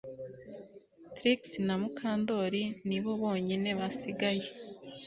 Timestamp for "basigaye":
3.79-4.45